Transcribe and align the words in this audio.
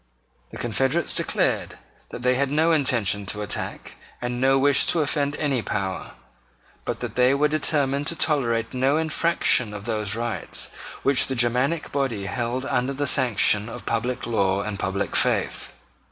The 0.49 0.57
confederates 0.57 1.13
declared 1.13 1.77
that 2.09 2.23
they 2.23 2.33
had 2.33 2.49
no 2.49 2.71
intention 2.71 3.27
to 3.27 3.43
attack 3.43 3.97
and 4.19 4.41
no 4.41 4.57
wish 4.57 4.87
to 4.87 5.01
offend 5.01 5.35
any 5.35 5.61
power, 5.61 6.13
but 6.85 7.01
that 7.01 7.13
they 7.13 7.35
were 7.35 7.47
determined 7.47 8.07
to 8.07 8.15
tolerate 8.15 8.73
no 8.73 8.97
infraction 8.97 9.75
of 9.75 9.85
those 9.85 10.15
rights 10.15 10.71
which 11.03 11.27
the 11.27 11.35
Germanic 11.35 11.91
body 11.91 12.25
held 12.25 12.65
under 12.65 12.93
the 12.93 13.05
sanction 13.05 13.69
of 13.69 13.85
public 13.85 14.25
law 14.25 14.63
and 14.63 14.79
public 14.79 15.15
faith. 15.15 15.71